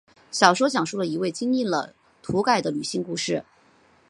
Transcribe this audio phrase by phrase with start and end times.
[0.31, 1.93] 小说讲述了一位经历了
[2.23, 3.45] 土改的女性的故事。